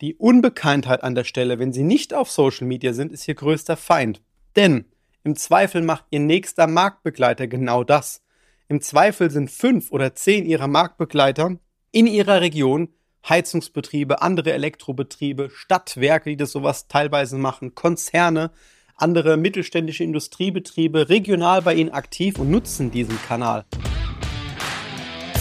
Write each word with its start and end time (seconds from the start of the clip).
Die 0.00 0.16
Unbekanntheit 0.16 1.04
an 1.04 1.14
der 1.14 1.22
Stelle, 1.22 1.60
wenn 1.60 1.72
Sie 1.72 1.84
nicht 1.84 2.14
auf 2.14 2.30
Social 2.30 2.66
Media 2.66 2.92
sind, 2.92 3.12
ist 3.12 3.28
Ihr 3.28 3.36
größter 3.36 3.76
Feind. 3.76 4.22
Denn 4.56 4.86
im 5.22 5.36
Zweifel 5.36 5.82
macht 5.82 6.06
Ihr 6.10 6.20
nächster 6.20 6.66
Marktbegleiter 6.66 7.46
genau 7.46 7.84
das. 7.84 8.22
Im 8.68 8.80
Zweifel 8.80 9.30
sind 9.30 9.50
fünf 9.50 9.92
oder 9.92 10.14
zehn 10.14 10.46
Ihrer 10.46 10.66
Marktbegleiter 10.66 11.58
in 11.92 12.06
Ihrer 12.08 12.40
Region 12.40 12.88
Heizungsbetriebe, 13.28 14.20
andere 14.20 14.52
Elektrobetriebe, 14.52 15.48
Stadtwerke, 15.50 16.30
die 16.30 16.36
das 16.36 16.50
sowas 16.50 16.88
teilweise 16.88 17.38
machen, 17.38 17.74
Konzerne, 17.74 18.50
andere 18.96 19.36
mittelständische 19.36 20.04
Industriebetriebe 20.04 21.08
regional 21.08 21.62
bei 21.62 21.74
Ihnen 21.74 21.90
aktiv 21.90 22.38
und 22.38 22.50
nutzen 22.50 22.90
diesen 22.90 23.18
Kanal. 23.22 23.64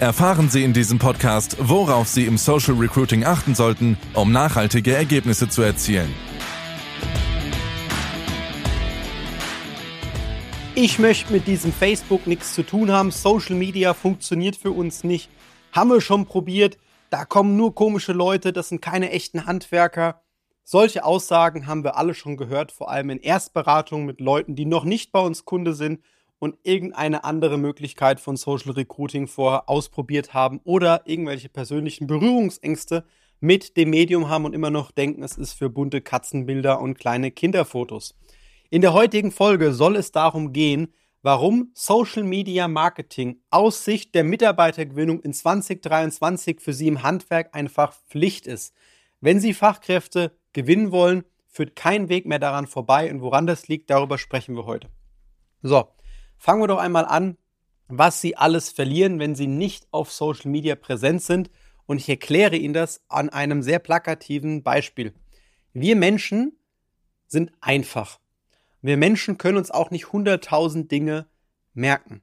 Erfahren 0.00 0.50
Sie 0.50 0.64
in 0.64 0.72
diesem 0.72 0.98
Podcast, 0.98 1.56
worauf 1.60 2.08
Sie 2.08 2.26
im 2.26 2.36
Social 2.36 2.74
Recruiting 2.74 3.22
achten 3.24 3.54
sollten, 3.54 3.96
um 4.14 4.32
nachhaltige 4.32 4.92
Ergebnisse 4.92 5.48
zu 5.48 5.62
erzielen. 5.62 6.12
Ich 10.74 10.98
möchte 10.98 11.32
mit 11.32 11.46
diesem 11.46 11.72
Facebook 11.72 12.26
nichts 12.26 12.54
zu 12.54 12.64
tun 12.64 12.90
haben. 12.90 13.12
Social 13.12 13.54
Media 13.54 13.94
funktioniert 13.94 14.56
für 14.56 14.72
uns 14.72 15.04
nicht. 15.04 15.30
Haben 15.70 15.90
wir 15.90 16.00
schon 16.00 16.26
probiert. 16.26 16.76
Da 17.10 17.24
kommen 17.24 17.56
nur 17.56 17.76
komische 17.76 18.12
Leute, 18.12 18.52
das 18.52 18.70
sind 18.70 18.82
keine 18.82 19.12
echten 19.12 19.46
Handwerker. 19.46 20.22
Solche 20.64 21.04
Aussagen 21.04 21.68
haben 21.68 21.84
wir 21.84 21.96
alle 21.96 22.14
schon 22.14 22.36
gehört, 22.36 22.72
vor 22.72 22.90
allem 22.90 23.10
in 23.10 23.20
Erstberatungen 23.20 24.06
mit 24.06 24.20
Leuten, 24.20 24.56
die 24.56 24.66
noch 24.66 24.82
nicht 24.82 25.12
bei 25.12 25.20
uns 25.20 25.44
Kunde 25.44 25.72
sind 25.72 26.00
und 26.38 26.56
irgendeine 26.62 27.24
andere 27.24 27.58
Möglichkeit 27.58 28.20
von 28.20 28.36
Social 28.36 28.72
Recruiting 28.72 29.26
vorher 29.26 29.68
ausprobiert 29.68 30.34
haben 30.34 30.60
oder 30.64 31.02
irgendwelche 31.06 31.48
persönlichen 31.48 32.06
Berührungsängste 32.06 33.04
mit 33.40 33.76
dem 33.76 33.90
Medium 33.90 34.28
haben 34.28 34.44
und 34.44 34.54
immer 34.54 34.70
noch 34.70 34.90
denken, 34.90 35.22
es 35.22 35.36
ist 35.36 35.52
für 35.52 35.70
bunte 35.70 36.00
Katzenbilder 36.00 36.80
und 36.80 36.98
kleine 36.98 37.30
Kinderfotos. 37.30 38.14
In 38.70 38.80
der 38.80 38.92
heutigen 38.92 39.30
Folge 39.30 39.72
soll 39.72 39.96
es 39.96 40.12
darum 40.12 40.52
gehen, 40.52 40.92
warum 41.22 41.70
Social 41.74 42.22
Media 42.22 42.68
Marketing 42.68 43.40
aus 43.50 43.84
Sicht 43.84 44.14
der 44.14 44.24
Mitarbeitergewinnung 44.24 45.20
in 45.20 45.32
2023 45.32 46.60
für 46.60 46.72
Sie 46.72 46.86
im 46.86 47.02
Handwerk 47.02 47.54
einfach 47.54 47.94
Pflicht 48.08 48.46
ist. 48.46 48.74
Wenn 49.20 49.40
Sie 49.40 49.54
Fachkräfte 49.54 50.36
gewinnen 50.52 50.92
wollen, 50.92 51.24
führt 51.46 51.76
kein 51.76 52.10
Weg 52.10 52.26
mehr 52.26 52.38
daran 52.38 52.66
vorbei. 52.66 53.10
Und 53.10 53.22
woran 53.22 53.46
das 53.46 53.68
liegt, 53.68 53.88
darüber 53.88 54.18
sprechen 54.18 54.54
wir 54.54 54.66
heute. 54.66 54.90
So, 55.62 55.88
fangen 56.44 56.60
wir 56.60 56.68
doch 56.68 56.78
einmal 56.78 57.06
an, 57.06 57.38
was 57.88 58.20
Sie 58.20 58.36
alles 58.36 58.68
verlieren, 58.68 59.18
wenn 59.18 59.34
Sie 59.34 59.46
nicht 59.46 59.86
auf 59.92 60.12
Social 60.12 60.50
Media 60.50 60.74
präsent 60.74 61.22
sind. 61.22 61.50
Und 61.86 61.96
ich 61.96 62.08
erkläre 62.10 62.56
Ihnen 62.56 62.74
das 62.74 63.02
an 63.08 63.30
einem 63.30 63.62
sehr 63.62 63.78
plakativen 63.78 64.62
Beispiel. 64.62 65.14
Wir 65.72 65.96
Menschen 65.96 66.58
sind 67.26 67.50
einfach. 67.62 68.20
Wir 68.82 68.98
Menschen 68.98 69.38
können 69.38 69.56
uns 69.56 69.70
auch 69.70 69.90
nicht 69.90 70.12
hunderttausend 70.12 70.92
Dinge 70.92 71.26
merken. 71.72 72.20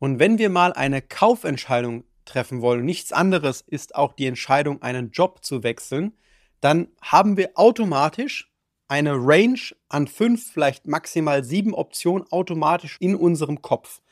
Und 0.00 0.18
wenn 0.18 0.38
wir 0.38 0.50
mal 0.50 0.72
eine 0.72 1.00
Kaufentscheidung 1.00 2.02
treffen 2.24 2.62
wollen, 2.62 2.84
nichts 2.84 3.12
anderes 3.12 3.60
ist 3.60 3.94
auch 3.94 4.12
die 4.12 4.26
Entscheidung, 4.26 4.82
einen 4.82 5.12
Job 5.12 5.44
zu 5.44 5.62
wechseln, 5.62 6.18
dann 6.60 6.88
haben 7.00 7.36
wir 7.36 7.52
automatisch 7.54 8.51
eine 8.92 9.14
Range 9.14 9.58
an 9.88 10.06
fünf, 10.06 10.52
vielleicht 10.52 10.86
maximal 10.86 11.44
sieben 11.44 11.72
Optionen 11.72 12.30
automatisch 12.30 12.98
in 13.00 13.16
unserem 13.16 13.62
Kopf. 13.62 14.02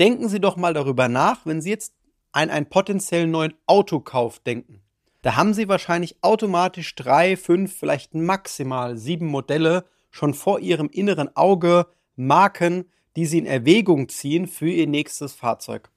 Denken 0.00 0.28
Sie 0.28 0.40
doch 0.40 0.56
mal 0.56 0.74
darüber 0.74 1.08
nach, 1.08 1.46
wenn 1.46 1.62
Sie 1.62 1.70
jetzt 1.70 1.94
an 2.32 2.50
einen 2.50 2.68
potenziellen 2.68 3.30
neuen 3.30 3.54
Autokauf 3.68 4.40
denken. 4.40 4.82
Da 5.22 5.36
haben 5.36 5.54
Sie 5.54 5.68
wahrscheinlich 5.68 6.16
automatisch 6.20 6.96
drei, 6.96 7.36
fünf, 7.36 7.78
vielleicht 7.78 8.16
maximal 8.16 8.96
sieben 8.96 9.26
Modelle 9.26 9.84
schon 10.10 10.34
vor 10.34 10.58
Ihrem 10.58 10.88
inneren 10.88 11.36
Auge, 11.36 11.86
Marken, 12.16 12.90
die 13.14 13.26
Sie 13.26 13.38
in 13.38 13.46
Erwägung 13.46 14.08
ziehen 14.08 14.48
für 14.48 14.68
Ihr 14.68 14.88
nächstes 14.88 15.32
Fahrzeug. 15.32 15.90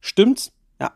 Stimmt's? 0.00 0.50
Ja, 0.80 0.94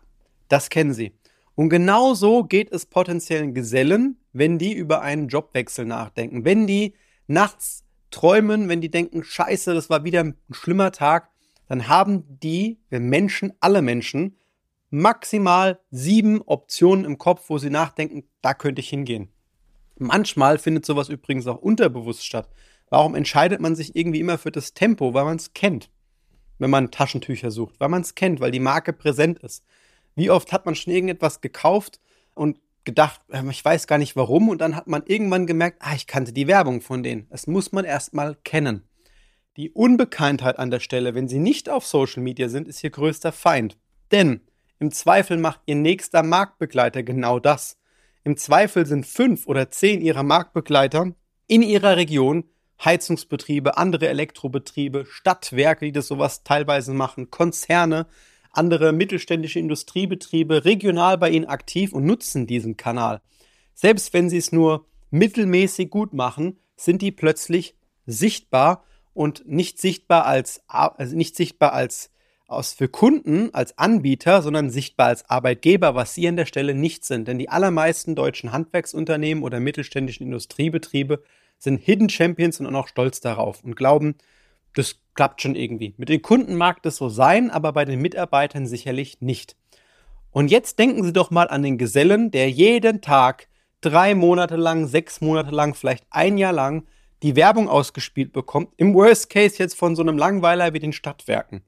das 0.49 0.71
kennen 0.71 0.95
Sie. 0.95 1.13
Und 1.57 1.71
genau 1.71 2.15
so 2.15 2.45
geht 2.45 2.71
es 2.71 2.87
potenziellen 2.87 3.55
Gesellen, 3.55 4.21
wenn 4.33 4.59
die 4.59 4.75
über 4.75 5.01
einen 5.01 5.29
Jobwechsel 5.29 5.87
nachdenken. 5.87 6.45
Wenn 6.45 6.67
die 6.67 6.95
nachts 7.27 7.83
träumen, 8.11 8.69
wenn 8.69 8.83
die 8.83 8.91
denken, 8.91 9.25
scheiße, 9.25 9.75
das 9.75 9.91
war 9.91 10.05
wieder 10.05 10.21
ein 10.21 10.37
schlimmer 10.51 10.93
Tag, 10.93 11.31
dann 11.67 11.89
haben 11.89 12.25
die, 12.29 12.79
wir 12.91 13.01
Menschen, 13.01 13.55
alle 13.61 13.83
Menschen, 13.83 14.37
maximal 14.91 15.81
sieben 15.91 16.43
Optionen 16.43 17.07
im 17.07 17.19
Kopf, 17.19 17.49
wo 17.49 17.59
sie 17.59 17.71
nachdenken, 17.71 18.25
da 18.43 18.55
könnte 18.55 18.81
ich 18.81 18.91
hingehen. 18.91 19.31
Manchmal 19.99 20.59
findet 20.59 20.85
sowas 20.85 21.09
übrigens 21.09 21.47
auch 21.47 21.59
unterbewusst 21.59 22.25
statt. 22.25 22.51
Warum 22.91 23.15
entscheidet 23.15 23.61
man 23.61 23.75
sich 23.75 23.97
irgendwie 23.97 24.21
immer 24.21 24.37
für 24.37 24.53
das 24.53 24.75
Tempo? 24.75 25.15
Weil 25.15 25.25
man 25.25 25.39
es 25.39 25.55
kennt. 25.55 25.91
Wenn 26.59 26.71
man 26.71 26.91
Taschentücher 26.91 27.51
sucht, 27.51 27.81
weil 27.81 27.89
man 27.89 28.03
es 28.03 28.15
kennt, 28.15 28.41
weil 28.41 28.51
die 28.51 28.61
Marke 28.61 28.93
präsent 28.93 29.39
ist. 29.39 29.65
Wie 30.17 30.31
oft 30.31 30.53
hat 30.53 30.67
man 30.67 30.75
schon 30.75 30.93
irgendetwas 30.93 31.41
gekauft 31.41 32.01
und 32.35 32.59
gedacht, 32.85 33.21
ähm, 33.31 33.51
ich 33.51 33.65
weiß 33.65 33.87
gar 33.87 33.99
nicht 33.99 34.17
warum, 34.17 34.49
und 34.49 34.61
dann 34.61 34.75
hat 34.75 34.89
man 34.89 35.05
irgendwann 35.07 35.47
gemerkt, 35.47 35.79
ah, 35.81 35.95
ich 35.95 36.07
kannte 36.07 36.33
die 36.33 36.49
Werbung 36.49 36.81
von 36.81 37.03
denen. 37.03 37.29
Das 37.31 37.47
muss 37.47 37.71
man 37.71 37.85
erstmal 37.85 38.35
kennen. 38.43 38.83
Die 39.57 39.71
Unbekanntheit 39.71 40.59
an 40.59 40.71
der 40.71 40.81
Stelle, 40.81 41.15
wenn 41.15 41.29
Sie 41.29 41.39
nicht 41.39 41.69
auf 41.69 41.87
Social 41.87 42.23
Media 42.23 42.49
sind, 42.49 42.67
ist 42.67 42.83
Ihr 42.83 42.91
größter 42.91 43.33
Feind. 43.33 43.77
Denn 44.11 44.41
im 44.79 44.91
Zweifel 44.91 45.37
macht 45.37 45.61
Ihr 45.67 45.77
nächster 45.77 46.23
Marktbegleiter 46.23 47.03
genau 47.03 47.39
das. 47.39 47.79
Im 48.25 48.37
Zweifel 48.37 48.87
sind 48.87 49.07
fünf 49.07 49.47
oder 49.47 49.71
zehn 49.71 50.01
Ihrer 50.01 50.23
Marktbegleiter 50.23 51.13
in 51.47 51.63
Ihrer 51.63 51.97
Region 51.97 52.45
Heizungsbetriebe, 52.85 53.79
andere 53.79 54.09
Elektrobetriebe, 54.09 55.07
Stadtwerke, 55.07 55.87
die 55.87 55.93
das 55.93 56.09
sowas 56.09 56.43
teilweise 56.43 56.93
machen, 56.93 57.31
Konzerne, 57.31 58.07
andere 58.57 58.93
mittelständische 58.93 59.59
Industriebetriebe 59.59 60.65
regional 60.65 61.19
bei 61.19 61.31
Ihnen 61.31 61.47
aktiv 61.47 61.93
und 61.93 62.05
nutzen 62.05 62.47
diesen 62.47 62.77
Kanal. 62.77 63.21
Selbst 63.75 64.13
wenn 64.13 64.31
Sie 64.31 64.39
es 64.39 64.53
nur 64.53 64.87
mittelmäßig 65.11 65.91
gut 65.91 66.13
machen, 66.13 66.59
sind 66.77 67.03
die 67.03 67.13
plötzlich 67.13 67.75
sichtbar 68.07 68.85
und 69.15 69.47
nicht 69.47 69.81
sichtbar 69.81 70.27
als, 70.27 70.63
also 70.69 71.17
nicht 71.17 71.37
sichtbar 71.37 71.73
als 71.73 72.11
aus 72.49 72.75
für 72.75 72.89
Kunden 72.89 73.53
als 73.55 73.77
Anbieter, 73.77 74.41
sondern 74.41 74.71
sichtbar 74.71 75.09
als 75.09 75.29
Arbeitgeber, 75.29 75.95
was 75.95 76.15
sie 76.15 76.29
an 76.29 76.37
der 76.37 76.47
Stelle 76.47 76.75
nicht 76.75 77.05
sind. 77.05 77.27
Denn 77.27 77.39
die 77.39 77.49
allermeisten 77.49 78.15
deutschen 78.15 78.53
Handwerksunternehmen 78.53 79.43
oder 79.43 79.59
mittelständischen 79.59 80.27
Industriebetriebe 80.27 81.23
sind 81.59 81.79
Hidden 81.79 82.09
Champions 82.09 82.61
und 82.61 82.75
auch 82.75 82.89
stolz 82.89 83.21
darauf 83.21 83.65
und 83.65 83.75
glauben, 83.75 84.15
das 84.75 85.01
klappt 85.17 85.43
schon 85.43 85.57
irgendwie. 85.57 85.95
Mit 85.97 86.09
den 86.09 86.23
Kunden 86.23 86.55
mag 86.55 86.83
das 86.83 86.97
so 86.97 87.09
sein, 87.09 87.51
aber 87.51 87.73
bei 87.73 87.85
den 87.85 88.01
Mitarbeitern 88.01 88.67
sicherlich 88.67 89.21
nicht. 89.21 89.57
Und 90.31 90.51
jetzt 90.51 90.79
denken 90.79 91.03
Sie 91.03 91.13
doch 91.13 91.31
mal 91.31 91.49
an 91.49 91.63
den 91.63 91.79
Gesellen, 91.79 92.31
der 92.31 92.51
jeden 92.51 93.01
Tag 93.01 93.49
drei 93.81 94.15
Monate 94.15 94.57
lang, 94.57 94.87
sechs 94.87 95.21
Monate 95.21 95.51
lang, 95.51 95.75
vielleicht 95.75 96.05
ein 96.11 96.39
Jahr 96.39 96.53
lang 96.53 96.87
die 97.23 97.37
Werbung 97.37 97.69
ausgespielt 97.69 98.33
bekommt. 98.33 98.73
Im 98.77 98.95
Worst 98.95 99.31
Case 99.31 99.57
jetzt 99.59 99.77
von 99.77 99.97
so 99.97 100.03
einem 100.03 100.19
Langweiler 100.19 100.75
wie 100.75 100.79
den 100.79 100.93
Stadtwerken. 100.93 101.63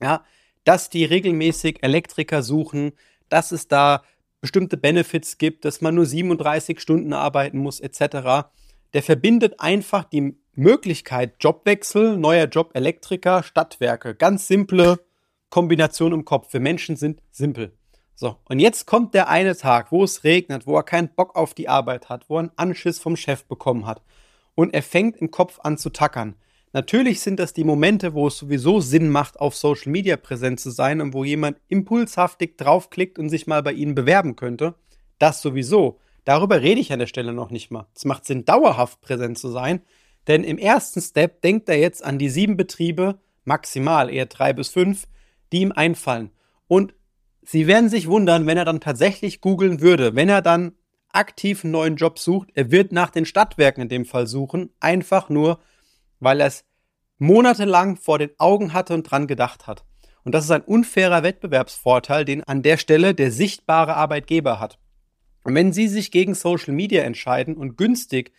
Ja, 0.00 0.24
dass 0.64 0.90
die 0.90 1.04
regelmäßig 1.04 1.82
Elektriker 1.82 2.42
suchen, 2.42 2.92
dass 3.28 3.52
es 3.52 3.68
da 3.68 4.02
bestimmte 4.40 4.76
Benefits 4.76 5.38
gibt, 5.38 5.64
dass 5.64 5.80
man 5.80 5.94
nur 5.94 6.06
37 6.06 6.80
Stunden 6.80 7.12
arbeiten 7.12 7.58
muss, 7.58 7.78
etc. 7.78 8.48
Der 8.94 9.02
verbindet 9.02 9.58
einfach 9.58 10.04
die 10.04 10.36
Möglichkeit 10.54 11.36
Jobwechsel, 11.40 12.18
neuer 12.18 12.46
Job 12.46 12.72
Elektriker, 12.74 13.42
Stadtwerke. 13.42 14.14
Ganz 14.14 14.46
simple 14.46 15.00
Kombination 15.48 16.12
im 16.12 16.26
Kopf. 16.26 16.52
Wir 16.52 16.60
Menschen 16.60 16.96
sind 16.96 17.22
simpel. 17.30 17.72
So, 18.14 18.36
und 18.44 18.60
jetzt 18.60 18.86
kommt 18.86 19.14
der 19.14 19.28
eine 19.28 19.56
Tag, 19.56 19.90
wo 19.92 20.04
es 20.04 20.24
regnet, 20.24 20.66
wo 20.66 20.76
er 20.76 20.82
keinen 20.82 21.08
Bock 21.08 21.36
auf 21.36 21.54
die 21.54 21.70
Arbeit 21.70 22.10
hat, 22.10 22.28
wo 22.28 22.36
er 22.36 22.40
einen 22.40 22.52
Anschiss 22.56 22.98
vom 22.98 23.16
Chef 23.16 23.44
bekommen 23.46 23.86
hat. 23.86 24.02
Und 24.54 24.74
er 24.74 24.82
fängt 24.82 25.16
im 25.16 25.30
Kopf 25.30 25.58
an 25.62 25.78
zu 25.78 25.88
tackern. 25.88 26.36
Natürlich 26.74 27.20
sind 27.20 27.38
das 27.38 27.54
die 27.54 27.64
Momente, 27.64 28.12
wo 28.12 28.28
es 28.28 28.36
sowieso 28.36 28.80
Sinn 28.80 29.08
macht, 29.08 29.40
auf 29.40 29.54
Social 29.54 29.90
Media 29.90 30.18
präsent 30.18 30.60
zu 30.60 30.70
sein 30.70 31.00
und 31.00 31.14
wo 31.14 31.24
jemand 31.24 31.58
impulshaftig 31.68 32.58
draufklickt 32.58 33.18
und 33.18 33.30
sich 33.30 33.46
mal 33.46 33.62
bei 33.62 33.72
Ihnen 33.72 33.94
bewerben 33.94 34.36
könnte. 34.36 34.74
Das 35.18 35.40
sowieso. 35.40 35.98
Darüber 36.24 36.62
rede 36.62 36.80
ich 36.80 36.92
an 36.92 36.98
der 36.98 37.06
Stelle 37.06 37.32
noch 37.32 37.50
nicht 37.50 37.70
mal. 37.70 37.86
Es 37.94 38.04
macht 38.04 38.24
Sinn, 38.24 38.44
dauerhaft 38.44 39.00
präsent 39.00 39.38
zu 39.38 39.50
sein, 39.50 39.82
denn 40.28 40.44
im 40.44 40.58
ersten 40.58 41.00
Step 41.00 41.42
denkt 41.42 41.68
er 41.68 41.78
jetzt 41.78 42.04
an 42.04 42.18
die 42.18 42.28
sieben 42.28 42.56
Betriebe, 42.56 43.18
maximal 43.44 44.08
eher 44.08 44.26
drei 44.26 44.52
bis 44.52 44.68
fünf, 44.68 45.08
die 45.52 45.62
ihm 45.62 45.72
einfallen. 45.72 46.30
Und 46.68 46.94
Sie 47.44 47.66
werden 47.66 47.88
sich 47.88 48.06
wundern, 48.08 48.46
wenn 48.46 48.56
er 48.56 48.64
dann 48.64 48.80
tatsächlich 48.80 49.40
googeln 49.40 49.80
würde, 49.80 50.14
wenn 50.14 50.28
er 50.28 50.42
dann 50.42 50.76
aktiv 51.12 51.64
einen 51.64 51.72
neuen 51.72 51.96
Job 51.96 52.18
sucht. 52.18 52.50
Er 52.54 52.70
wird 52.70 52.92
nach 52.92 53.10
den 53.10 53.26
Stadtwerken 53.26 53.82
in 53.82 53.88
dem 53.88 54.04
Fall 54.04 54.26
suchen, 54.26 54.70
einfach 54.80 55.28
nur, 55.28 55.58
weil 56.20 56.40
er 56.40 56.46
es 56.46 56.64
monatelang 57.18 57.96
vor 57.96 58.18
den 58.18 58.30
Augen 58.38 58.72
hatte 58.72 58.94
und 58.94 59.04
dran 59.04 59.26
gedacht 59.26 59.66
hat. 59.66 59.84
Und 60.24 60.34
das 60.34 60.44
ist 60.44 60.52
ein 60.52 60.62
unfairer 60.62 61.24
Wettbewerbsvorteil, 61.24 62.24
den 62.24 62.44
an 62.44 62.62
der 62.62 62.76
Stelle 62.76 63.12
der 63.12 63.32
sichtbare 63.32 63.96
Arbeitgeber 63.96 64.60
hat. 64.60 64.78
Und 65.44 65.54
wenn 65.54 65.72
Sie 65.72 65.88
sich 65.88 66.10
gegen 66.10 66.34
Social 66.34 66.72
Media 66.72 67.02
entscheiden 67.02 67.56
und 67.56 67.76
günstig, 67.76 68.32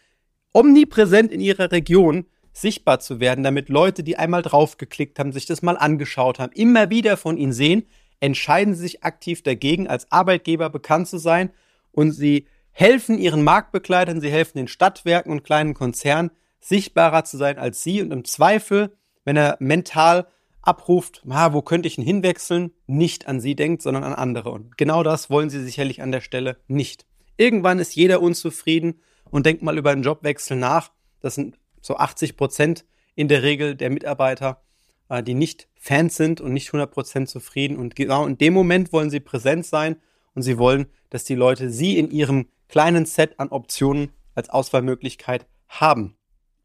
omnipräsent 0.54 1.32
in 1.32 1.42
Ihrer 1.42 1.72
Region 1.72 2.26
sichtbar 2.54 3.00
zu 3.00 3.20
werden, 3.20 3.44
damit 3.44 3.70
Leute, 3.70 4.04
die 4.04 4.18
einmal 4.18 4.44
draufgeklickt 4.44 5.20
haben, 5.20 5.32
sich 5.32 5.46
das 5.46 5.62
mal 5.62 5.78
angeschaut 5.78 6.40
haben, 6.40 6.54
immer 6.54 6.90
wieder 6.90 7.18
von 7.18 7.38
Ihnen 7.38 7.54
sehen, 7.54 7.84
entscheiden 8.20 8.76
Sie 8.76 8.82
sich 8.82 9.04
aktiv 9.04 9.42
dagegen, 9.42 9.88
als 9.88 10.12
Arbeitgeber 10.12 10.70
bekannt 10.70 11.08
zu 11.08 11.18
sein. 11.18 11.50
Und 11.92 12.12
Sie 12.12 12.48
helfen 12.72 13.18
Ihren 13.18 13.44
Marktbegleitern, 13.44 14.22
Sie 14.22 14.32
helfen 14.32 14.58
den 14.58 14.68
Stadtwerken 14.68 15.32
und 15.32 15.44
kleinen 15.44 15.74
Konzernen, 15.74 16.32
sichtbarer 16.60 17.26
zu 17.26 17.38
sein 17.38 17.58
als 17.58 17.84
Sie. 17.84 18.02
Und 18.02 18.12
im 18.12 18.24
Zweifel, 18.24 18.96
wenn 19.26 19.36
er 19.36 19.58
mental 19.60 20.28
abruft, 20.64 21.22
ah, 21.30 21.54
wo 21.54 21.62
könnte 21.62 21.88
ich 21.88 21.98
ihn 21.98 22.06
hinwechseln, 22.06 22.72
nicht 22.88 23.28
an 23.28 23.40
Sie 23.40 23.56
denkt, 23.56 23.82
sondern 23.82 24.04
an 24.04 24.14
andere. 24.14 24.52
Und 24.52 24.78
genau 24.78 25.04
das 25.04 25.30
wollen 25.30 25.50
Sie 25.50 25.64
sicherlich 25.64 26.02
an 26.02 26.12
der 26.12 26.22
Stelle 26.22 26.58
nicht. 26.68 27.06
Irgendwann 27.38 27.80
ist 27.80 27.96
jeder 27.96 28.22
unzufrieden 28.22 29.02
und 29.30 29.46
denkt 29.46 29.62
mal 29.62 29.78
über 29.78 29.92
einen 29.92 30.04
Jobwechsel 30.04 30.58
nach. 30.58 30.92
Das 31.20 31.36
sind 31.36 31.60
so 31.82 31.98
80 31.98 32.38
Prozent 32.38 32.86
in 33.16 33.28
der 33.28 33.44
Regel 33.44 33.76
der 33.76 33.90
Mitarbeiter, 33.90 34.62
äh, 35.10 35.22
die 35.22 35.34
nicht 35.34 35.68
Fans 35.76 36.16
sind 36.16 36.40
und 36.40 36.54
nicht 36.54 36.68
100 36.68 36.92
Prozent 36.92 37.30
zufrieden. 37.30 37.78
Und 37.78 37.96
genau 37.96 38.26
in 38.26 38.38
dem 38.38 38.54
Moment 38.54 38.94
wollen 38.94 39.10
sie 39.10 39.20
präsent 39.20 39.66
sein 39.66 39.98
und 40.34 40.44
sie 40.44 40.58
wollen, 40.58 40.88
dass 41.10 41.26
die 41.26 41.36
Leute 41.36 41.70
sie 41.70 41.98
in 41.98 42.10
ihrem 42.10 42.48
kleinen 42.70 43.06
Set 43.06 43.40
an 43.40 43.50
Optionen 43.50 44.12
als 44.34 44.50
Auswahlmöglichkeit 44.50 45.46
haben. 45.68 46.16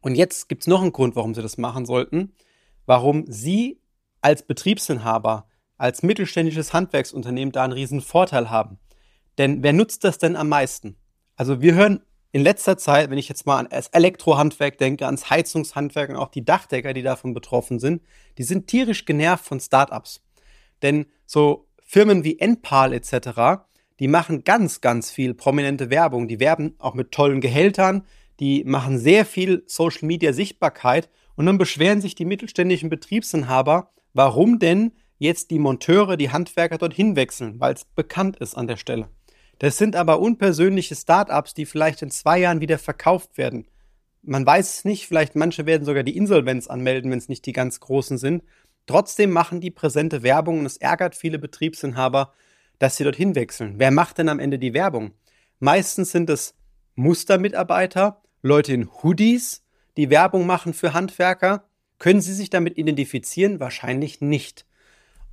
Und 0.01 0.15
jetzt 0.15 0.49
gibt 0.49 0.63
es 0.63 0.69
noch 0.69 0.83
einen 0.83 0.93
Grund, 0.93 1.17
warum 1.17 1.35
sie 1.35 1.43
das 1.43 1.59
machen 1.59 1.85
sollten. 1.85 2.33
Warum 2.87 3.25
sie 3.27 3.81
als 4.21 4.43
Betriebsinhaber, 4.43 5.49
als 5.77 6.03
mittelständisches 6.03 6.73
Handwerksunternehmen 6.73 7.53
da 7.53 7.65
einen 7.65 7.73
riesen 7.73 8.01
Vorteil 8.01 8.51
haben. 8.51 8.79
Denn 9.39 9.63
wer 9.63 9.73
nutzt 9.73 10.05
das 10.05 10.19
denn 10.19 10.37
am 10.37 10.49
meisten? 10.49 10.97
Also 11.37 11.61
wir 11.61 11.75
hören 11.75 12.03
in 12.33 12.43
letzter 12.43 12.77
Zeit, 12.77 13.11
wenn 13.11 13.19
ich 13.19 13.29
jetzt 13.29 13.47
mal 13.47 13.59
an 13.59 13.69
das 13.71 13.89
Elektrohandwerk 13.89 14.77
denke, 14.79 15.07
ans 15.07 15.31
Heizungshandwerk 15.31 16.11
und 16.11 16.17
auch 16.17 16.29
die 16.29 16.45
Dachdecker, 16.45 16.93
die 16.93 17.03
davon 17.03 17.33
betroffen 17.33 17.79
sind, 17.79 18.03
die 18.37 18.43
sind 18.43 18.67
tierisch 18.67 19.05
genervt 19.05 19.45
von 19.45 19.61
Startups. 19.61 20.23
Denn 20.83 21.07
so 21.25 21.69
Firmen 21.85 22.25
wie 22.25 22.39
Enpal 22.39 22.93
etc., 22.93 23.63
die 23.99 24.09
machen 24.09 24.45
ganz, 24.45 24.81
ganz 24.81 25.11
viel 25.11 25.35
prominente 25.35 25.91
Werbung. 25.91 26.29
Die 26.29 26.39
werben 26.39 26.75
auch 26.79 26.95
mit 26.95 27.13
tollen 27.13 27.41
Gehältern, 27.41 28.05
die 28.41 28.63
machen 28.65 28.99
sehr 28.99 29.25
viel 29.25 29.65
Social 29.67 30.07
Media 30.07 30.33
Sichtbarkeit 30.33 31.09
und 31.35 31.47
dann 31.47 31.59
beschweren 31.59 32.01
sich 32.01 32.15
die 32.15 32.25
mittelständischen 32.25 32.91
Betriebsinhaber, 32.91 33.91
warum 34.19 34.59
denn 34.59 34.91
jetzt 35.19 35.53
die 35.53 35.61
Monteure, 35.61 36.17
die 36.17 36.33
Handwerker 36.33 36.77
dorthin 36.77 37.15
wechseln, 37.15 37.61
weil 37.61 37.75
es 37.75 37.85
bekannt 37.85 38.39
ist 38.39 38.57
an 38.57 38.67
der 38.67 38.77
Stelle. 38.77 39.09
Das 39.61 39.79
sind 39.79 39.95
aber 39.95 40.19
unpersönliche 40.19 40.97
Startups, 40.97 41.55
die 41.55 41.67
vielleicht 41.67 42.03
in 42.03 42.11
zwei 42.11 42.41
Jahren 42.41 42.61
wieder 42.61 42.81
verkauft 42.81 43.39
werden. 43.39 43.69
Man 44.23 44.45
weiß 44.45 44.75
es 44.75 44.85
nicht, 44.85 45.07
vielleicht 45.07 45.37
manche 45.37 45.67
werden 45.67 45.85
sogar 45.85 46.03
die 46.03 46.17
Insolvenz 46.17 46.67
anmelden, 46.67 47.13
wenn 47.13 47.19
es 47.19 47.29
nicht 47.29 47.47
die 47.47 47.53
ganz 47.53 47.79
großen 47.79 48.19
sind. 48.19 48.43
Trotzdem 48.89 49.31
machen 49.31 49.61
die 49.61 49.71
präsente 49.71 50.25
Werbung 50.25 50.59
und 50.59 50.67
es 50.67 50.79
ärgert 50.79 51.15
viele 51.15 51.39
Betriebsinhaber, 51.39 52.33
dass 52.81 52.97
sie 52.97 53.05
dorthin 53.05 53.37
wechseln. 53.37 53.75
Wer 53.77 53.93
macht 53.93 54.19
denn 54.19 54.29
am 54.29 54.41
Ende 54.41 54.59
die 54.59 54.75
Werbung? 54.75 55.13
Meistens 55.61 56.11
sind 56.11 56.29
es 56.29 56.57
Mustermitarbeiter, 56.97 58.21
Leute 58.43 58.73
in 58.73 58.91
Hoodies, 58.91 59.63
die 59.97 60.11
Werbung 60.11 60.45
machen 60.45 60.75
für 60.75 60.93
Handwerker. 60.93 61.68
Können 61.99 62.21
Sie 62.21 62.33
sich 62.33 62.51
damit 62.51 62.79
identifizieren? 62.79 63.61
Wahrscheinlich 63.61 64.21
nicht. 64.21 64.67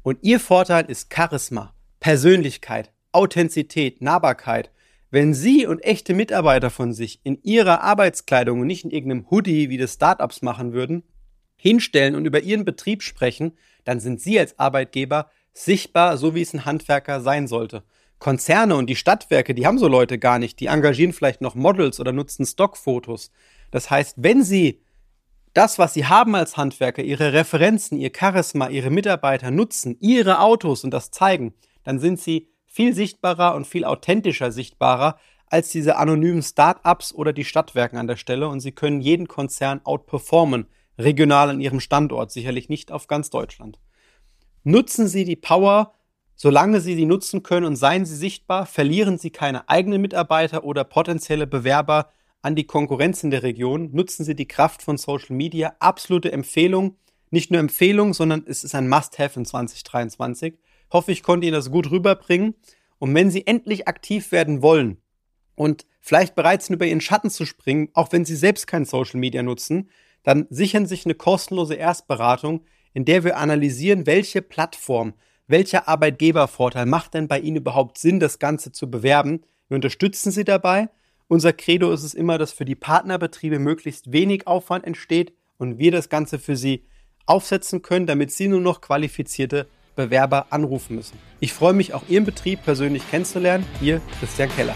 Und 0.02 0.20
Ihr 0.22 0.40
Vorteil 0.40 0.86
ist 0.86 1.14
Charisma, 1.14 1.74
Persönlichkeit, 2.00 2.92
Authentizität, 3.12 4.02
Nahbarkeit. 4.02 4.72
Wenn 5.12 5.34
Sie 5.34 5.66
und 5.68 5.84
echte 5.84 6.14
Mitarbeiter 6.14 6.70
von 6.70 6.92
sich 6.92 7.20
in 7.24 7.40
ihrer 7.44 7.82
Arbeitskleidung 7.82 8.62
und 8.62 8.68
nicht 8.68 8.84
in 8.84 8.92
irgendeinem 8.92 9.30
Hoodie, 9.30 9.70
wie 9.70 9.78
das 9.78 9.94
Startups 9.94 10.42
machen 10.42 10.74
würden, 10.74 11.04
hinstellen 11.56 12.16
und 12.16 12.26
über 12.26 12.42
Ihren 12.42 12.66
Betrieb 12.66 13.02
sprechen, 13.04 13.54
dann 13.84 14.00
sind 14.00 14.20
Sie 14.20 14.40
als 14.40 14.60
Arbeitgeber 14.60 15.30
sichtbar, 15.54 16.18
so 16.18 16.36
wie 16.36 16.42
es 16.42 16.54
ein 16.54 16.66
Handwerker 16.66 17.22
sein 17.22 17.48
sollte. 17.48 17.84
Konzerne 18.20 18.76
und 18.76 18.90
die 18.90 18.96
Stadtwerke, 18.96 19.54
die 19.54 19.68
haben 19.68 19.78
so 19.78 19.88
Leute 19.88 20.18
gar 20.18 20.40
nicht. 20.40 20.60
Die 20.60 20.68
engagieren 20.68 21.14
vielleicht 21.14 21.42
noch 21.42 21.56
Models 21.56 22.00
oder 22.00 22.12
nutzen 22.12 22.46
Stockfotos. 22.46 23.32
Das 23.72 23.90
heißt, 23.90 24.16
wenn 24.18 24.44
Sie 24.44 24.82
das, 25.56 25.80
was 25.80 25.94
Sie 25.94 26.06
haben 26.06 26.36
als 26.36 26.58
Handwerker, 26.58 27.02
Ihre 27.02 27.34
Referenzen, 27.34 27.98
Ihr 27.98 28.12
Charisma, 28.16 28.68
Ihre 28.68 28.92
Mitarbeiter 28.92 29.50
nutzen, 29.50 29.98
Ihre 30.00 30.40
Autos 30.40 30.84
und 30.84 30.92
das 30.92 31.12
zeigen, 31.12 31.54
dann 31.84 32.00
sind 32.00 32.20
Sie 32.20 32.50
viel 32.66 32.94
sichtbarer 32.94 33.56
und 33.56 33.66
viel 33.66 33.86
authentischer 33.86 34.52
sichtbarer 34.52 35.18
als 35.48 35.70
diese 35.70 35.96
anonymen 35.96 36.44
Start-ups 36.44 37.14
oder 37.14 37.32
die 37.32 37.46
Stadtwerken 37.46 37.98
an 37.98 38.08
der 38.08 38.18
Stelle 38.18 38.50
und 38.50 38.60
sie 38.60 38.74
können 38.74 39.00
jeden 39.00 39.28
Konzern 39.28 39.80
outperformen, 39.86 40.68
regional 40.98 41.50
an 41.50 41.62
ihrem 41.62 41.80
Standort, 41.80 42.32
sicherlich 42.32 42.68
nicht 42.68 42.92
auf 42.92 43.08
ganz 43.08 43.30
Deutschland. 43.30 43.80
Nutzen 44.64 45.08
Sie 45.08 45.24
die 45.24 45.36
Power, 45.36 45.94
solange 46.36 46.82
Sie 46.82 46.96
sie 46.96 47.06
nutzen 47.06 47.44
können 47.44 47.66
und 47.66 47.76
seien 47.76 48.06
Sie 48.06 48.16
sichtbar, 48.16 48.66
verlieren 48.66 49.18
Sie 49.18 49.30
keine 49.30 49.70
eigenen 49.70 50.02
Mitarbeiter 50.02 50.64
oder 50.66 50.84
potenzielle 50.84 51.48
Bewerber 51.48 52.10
an 52.42 52.56
die 52.56 52.68
Konkurrenz 52.68 53.24
in 53.24 53.32
der 53.32 53.44
Region, 53.44 53.90
nutzen 53.92 54.24
Sie 54.24 54.36
die 54.36 54.48
Kraft 54.48 54.82
von 54.82 54.98
Social 54.98 55.36
Media, 55.36 55.76
absolute 55.80 56.32
Empfehlung, 56.32 56.98
nicht 57.32 57.52
nur 57.52 57.60
Empfehlung, 57.60 58.14
sondern 58.14 58.44
es 58.48 58.64
ist 58.64 58.76
ein 58.76 58.88
Must-Have 58.88 59.40
in 59.40 59.46
2023 59.46 60.58
hoffe, 60.92 61.12
ich 61.12 61.24
konnte 61.24 61.46
Ihnen 61.46 61.54
das 61.54 61.72
gut 61.72 61.92
rüberbringen. 61.92 62.56
Und 62.98 63.14
wenn 63.14 63.30
Sie 63.30 63.46
endlich 63.46 63.88
aktiv 63.88 64.32
werden 64.32 64.62
wollen 64.62 64.98
und 65.56 65.86
vielleicht 66.00 66.36
bereit 66.36 66.64
sind, 66.64 66.76
über 66.76 66.86
Ihren 66.86 67.02
Schatten 67.02 67.30
zu 67.30 67.46
springen, 67.46 67.90
auch 67.94 68.12
wenn 68.12 68.26
Sie 68.26 68.36
selbst 68.36 68.68
kein 68.68 68.86
Social 68.86 69.20
Media 69.20 69.44
nutzen, 69.44 69.90
dann 70.24 70.48
sichern 70.50 70.88
sich 70.88 71.06
eine 71.06 71.14
kostenlose 71.14 71.76
Erstberatung, 71.76 72.64
in 72.94 73.06
der 73.06 73.24
wir 73.24 73.38
analysieren, 73.38 74.08
welche 74.08 74.42
Plattform, 74.42 75.14
welcher 75.48 75.88
Arbeitgebervorteil 75.88 76.86
macht 76.86 77.14
denn 77.14 77.28
bei 77.28 77.40
Ihnen 77.40 77.58
überhaupt 77.58 77.98
Sinn, 77.98 78.20
das 78.20 78.40
Ganze 78.40 78.72
zu 78.72 78.90
bewerben. 78.90 79.42
Wir 79.68 79.76
unterstützen 79.76 80.32
Sie 80.32 80.46
dabei. 80.46 80.90
Unser 81.28 81.54
Credo 81.54 81.92
ist 81.92 82.04
es 82.04 82.14
immer, 82.14 82.38
dass 82.38 82.52
für 82.52 82.66
die 82.66 82.76
Partnerbetriebe 82.76 83.58
möglichst 83.58 84.12
wenig 84.12 84.46
Aufwand 84.46 84.86
entsteht 84.86 85.34
und 85.58 85.80
wir 85.80 85.92
das 85.92 86.10
Ganze 86.10 86.38
für 86.38 86.56
Sie 86.56 86.86
aufsetzen 87.26 87.82
können, 87.82 88.06
damit 88.06 88.32
Sie 88.32 88.48
nur 88.48 88.62
noch 88.62 88.82
qualifizierte 88.82 89.68
Bewerber 89.96 90.48
anrufen 90.52 90.98
müssen. 90.98 91.18
Ich 91.40 91.54
freue 91.54 91.74
mich 91.74 91.94
auch 91.94 92.04
Ihren 92.10 92.26
Betrieb 92.26 92.64
persönlich 92.64 93.10
kennenzulernen. 93.10 93.66
Ihr 93.82 94.02
Christian 94.20 94.50
Keller. 94.50 94.76